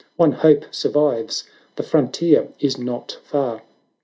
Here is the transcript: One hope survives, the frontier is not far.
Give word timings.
One 0.15 0.31
hope 0.31 0.65
survives, 0.73 1.43
the 1.75 1.83
frontier 1.83 2.47
is 2.59 2.75
not 2.79 3.19
far. 3.23 3.61